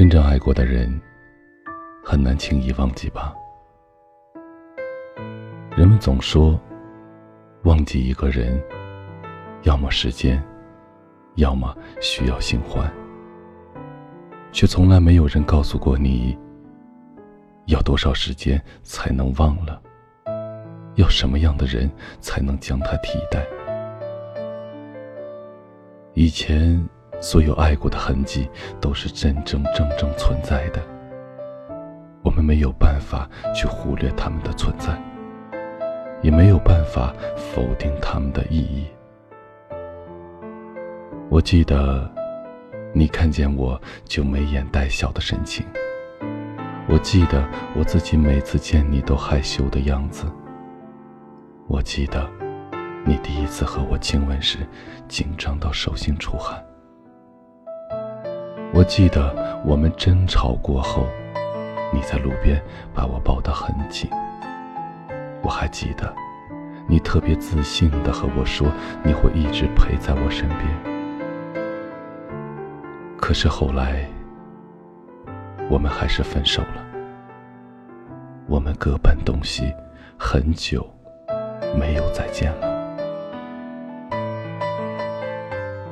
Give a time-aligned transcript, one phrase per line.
[0.00, 0.98] 真正爱过的人，
[2.02, 3.34] 很难轻易忘记吧？
[5.76, 6.58] 人们总说，
[7.64, 8.58] 忘记一个人，
[9.64, 10.42] 要么时间，
[11.34, 12.90] 要么需要新欢，
[14.52, 16.34] 却从来没有人告诉过你，
[17.66, 19.82] 要多少时间才能忘了？
[20.94, 21.90] 要什么样的人
[22.20, 23.46] 才能将他替代？
[26.14, 26.82] 以前
[27.20, 28.48] 所有爱过的痕迹
[28.80, 30.80] 都是真真正正存在的，
[32.24, 34.98] 我们没有办法去忽略他们的存在，
[36.22, 38.86] 也没有办法否定他们的意义。
[41.28, 42.10] 我记得，
[42.94, 45.64] 你看见我就眉眼带笑的神情；
[46.88, 47.46] 我记得
[47.76, 50.26] 我自己每次见你都害羞的样子；
[51.68, 52.28] 我记得。
[53.02, 54.58] 你第一次和我亲吻时，
[55.08, 56.62] 紧张到手心出汗。
[58.80, 61.04] 我记得我们争吵过后，
[61.92, 62.58] 你在路边
[62.94, 64.08] 把我抱得很紧。
[65.42, 66.10] 我还记得，
[66.86, 68.66] 你特别自信地和我说
[69.02, 70.66] 你会一直陪在我身边。
[73.18, 74.08] 可是后来，
[75.68, 76.82] 我们还是分手了。
[78.46, 79.74] 我们各奔东西，
[80.18, 80.90] 很久
[81.78, 84.00] 没有再见了。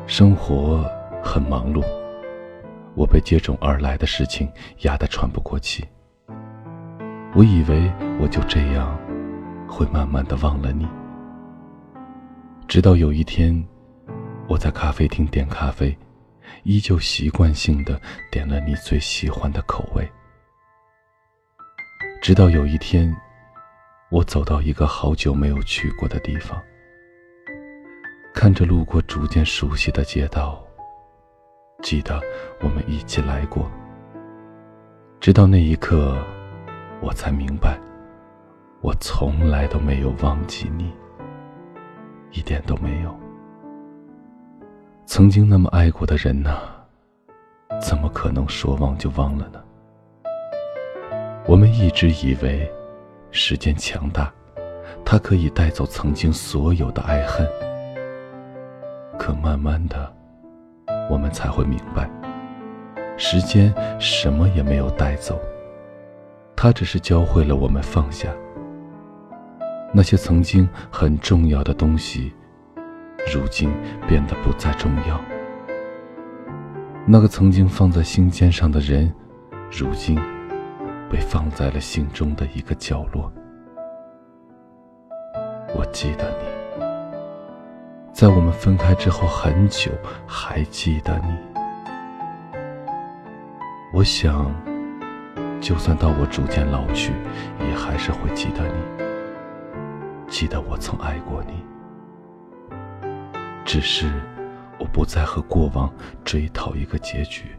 [0.06, 0.90] 生活
[1.22, 1.84] 很忙碌，
[2.98, 5.86] 我被接踵而来的事情压得喘不过气。
[7.32, 7.88] 我以为
[8.20, 8.98] 我就这样
[9.68, 10.84] 会慢慢的忘了你，
[12.66, 13.64] 直到有一天，
[14.48, 15.96] 我在咖啡厅点咖啡，
[16.64, 18.00] 依旧习惯性的
[18.32, 20.04] 点了你最喜欢的口味。
[22.20, 23.14] 直到有一天，
[24.10, 26.60] 我走到一个好久没有去过的地方。
[28.34, 30.64] 看着路过逐渐熟悉的街道，
[31.82, 32.20] 记得
[32.60, 33.70] 我们一起来过。
[35.20, 36.18] 直到那一刻，
[37.00, 37.78] 我才明白，
[38.80, 40.92] 我从来都没有忘记你，
[42.32, 43.16] 一点都没有。
[45.06, 46.58] 曾经那么爱过的人呐，
[47.80, 49.62] 怎么可能说忘就忘了呢？
[51.46, 52.70] 我们一直以为，
[53.30, 54.32] 时间强大，
[55.04, 57.48] 它可以带走曾经所有的爱恨。
[59.16, 60.12] 可慢慢的，
[61.08, 62.08] 我们才会明白，
[63.16, 65.40] 时间什么也没有带走，
[66.54, 68.28] 它只是教会了我们放下。
[69.92, 72.34] 那些曾经很重要的东西，
[73.32, 73.72] 如今
[74.06, 75.18] 变得不再重要。
[77.06, 79.10] 那个曾经放在心尖上的人，
[79.70, 80.20] 如今
[81.10, 83.32] 被放在了心中的一个角落。
[85.74, 86.47] 我记得你。
[88.18, 89.92] 在我们分开之后很久，
[90.26, 91.38] 还记得你。
[93.92, 94.52] 我想，
[95.60, 97.12] 就算到我逐渐老去，
[97.60, 98.74] 也还是会记得你，
[100.26, 101.64] 记得我曾爱过你。
[103.64, 104.10] 只是，
[104.80, 105.88] 我不再和过往
[106.24, 107.56] 追讨一个结局。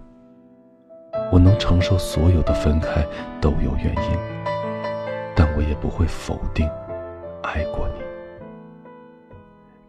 [1.31, 3.01] 我能承受所有的分开
[3.39, 4.19] 都有原因，
[5.33, 6.69] 但我也不会否定
[7.43, 8.08] 爱过你。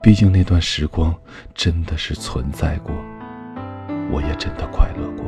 [0.03, 1.15] 毕竟那段时光
[1.55, 2.95] 真的是存在过，
[4.11, 5.27] 我也真的快乐过，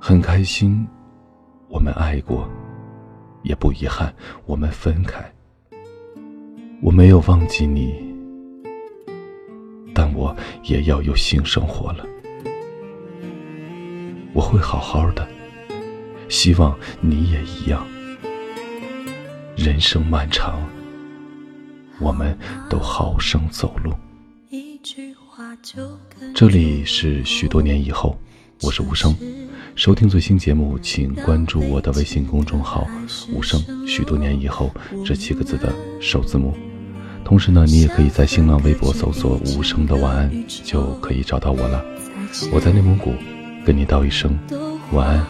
[0.00, 0.86] 很开心，
[1.68, 2.48] 我们爱过，
[3.42, 4.14] 也不遗憾
[4.46, 5.22] 我们分开。
[6.80, 7.94] 我没有忘记你，
[9.94, 12.06] 但我也要有新生活了。
[14.32, 15.28] 我会好好的，
[16.30, 17.86] 希望你也一样。
[19.54, 20.58] 人生漫长。
[22.02, 22.36] 我们
[22.68, 23.92] 都好生走路。
[26.34, 28.18] 这里是许多年以后，
[28.62, 29.16] 我是无声。
[29.76, 32.86] 收听最新节目，请关注我的微信公众号
[33.32, 33.62] “无声”。
[33.86, 34.68] 许多年以后
[35.06, 36.52] 这七个字的首字母。
[37.24, 40.30] 同时呢，你也可以在新浪微博搜索“无声的晚安”，
[40.64, 41.84] 就可以找到我了。
[42.52, 43.14] 我在内蒙古，
[43.64, 44.36] 跟你道一声
[44.90, 45.24] 晚安，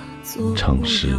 [0.57, 1.15] 城市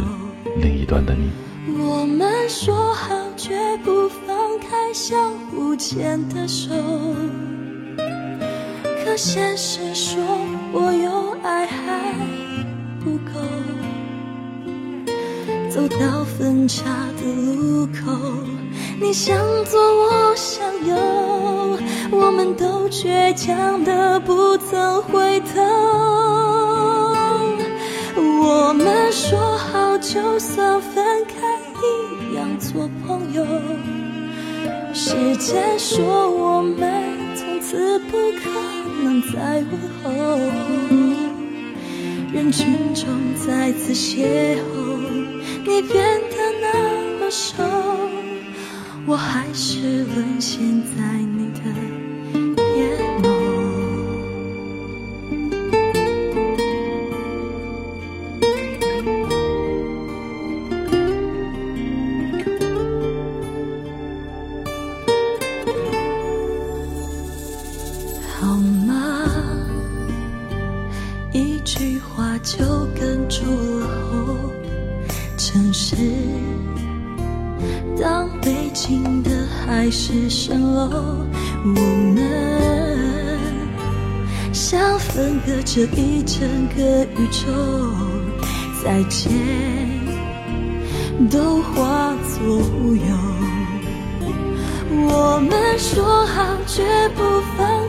[0.60, 1.30] 另一端的你。
[1.78, 4.33] 我们说好绝不放
[4.70, 6.70] 开相互牵的手，
[9.04, 10.22] 可现实说
[10.72, 12.14] 我有爱还
[13.04, 13.32] 不够。
[15.70, 16.84] 走到分岔
[17.16, 17.22] 的
[17.56, 18.12] 路口，
[19.00, 20.96] 你向左我向右，
[22.10, 25.60] 我们都倔强的不曾回头。
[28.16, 31.34] 我们说好，就算分开。
[32.30, 33.44] 一样做朋友，
[34.96, 38.48] 时间说我们从此不可
[39.02, 39.72] 能再问
[40.04, 40.38] 候。
[42.32, 43.04] 人群中
[43.34, 44.60] 再次邂逅，
[45.64, 47.64] 你变得那么瘦，
[49.04, 50.60] 我还是沦陷
[50.96, 51.60] 在你的
[72.44, 72.64] 就
[72.94, 74.52] 哽住了喉。
[75.36, 75.96] 城市
[78.00, 81.26] 当北京的海市蜃楼，
[81.64, 81.80] 我
[82.14, 82.20] 们
[84.52, 87.50] 像分隔着一整个宇宙，
[88.84, 89.32] 再见
[91.30, 93.02] 都化作乌有。
[95.08, 96.82] 我们说好绝
[97.16, 97.22] 不
[97.56, 97.83] 放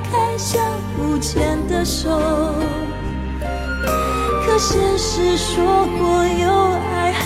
[4.68, 5.64] 现实说
[6.00, 6.50] 过有
[6.92, 7.24] 爱还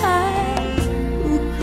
[1.23, 1.61] 不够。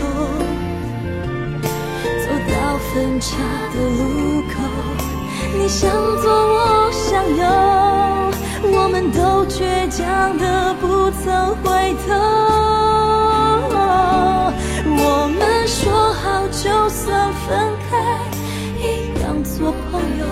[1.61, 3.27] 走到分岔
[3.71, 4.55] 的路口，
[5.55, 7.45] 你向左，我向右，
[8.75, 12.09] 我们都倔强的不曾回头。
[14.99, 17.47] 我们说好，就算分
[17.87, 17.93] 开，
[18.81, 20.25] 一样做朋友。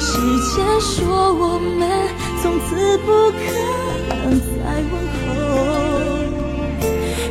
[0.00, 0.18] 时
[0.56, 1.80] 间说我们
[2.46, 3.36] 从此不可
[4.14, 4.46] 能再
[4.92, 5.26] 问候。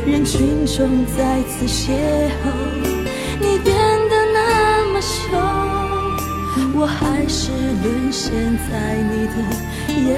[0.04, 0.36] 人群
[0.66, 0.76] 中
[1.16, 1.88] 再次邂
[2.28, 2.52] 逅，
[3.40, 3.74] 你变
[4.10, 4.38] 得那
[4.92, 5.08] 么瘦，
[6.78, 7.50] 我还是
[7.82, 8.28] 沦陷
[8.68, 8.70] 在
[9.10, 9.36] 你的
[10.06, 10.12] 眼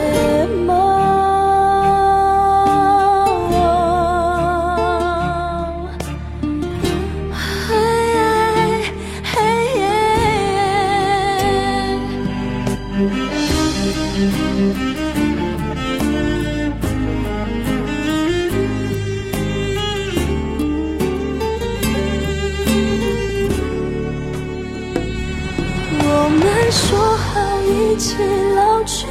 [27.98, 28.14] 起
[28.54, 29.06] 老去，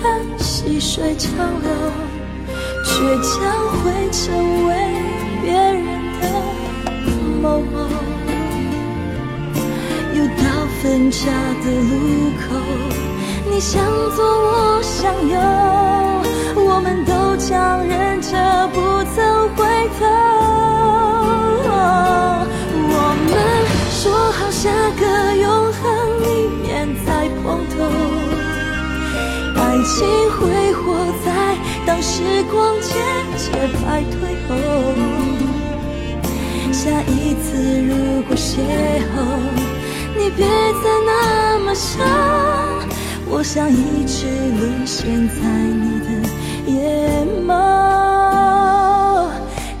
[0.00, 1.30] 看细水长
[1.60, 1.68] 流，
[2.84, 3.32] 却将
[3.82, 4.22] 会成
[4.68, 4.70] 为
[5.42, 5.82] 别人
[6.20, 6.24] 的
[7.42, 7.76] 某某。
[10.14, 10.44] 又到
[10.80, 11.18] 分岔
[11.64, 12.54] 的路口，
[13.50, 13.84] 你向
[14.14, 15.34] 左，我向右，
[16.64, 17.84] 我们都强
[29.92, 31.28] 爱情挥霍在
[31.84, 32.96] 当时光渐
[33.36, 33.52] 渐
[33.82, 34.16] 败退
[34.48, 34.56] 后。
[36.72, 39.20] 下一次如果邂逅，
[40.16, 42.02] 你别再那么瘦，
[43.28, 44.24] 我想一直
[44.58, 46.06] 沦陷在你的
[46.72, 49.28] 眼眸，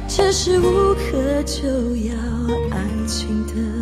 [0.06, 1.66] 这是无可救
[1.96, 2.12] 药
[2.70, 2.76] 爱
[3.06, 3.81] 情的。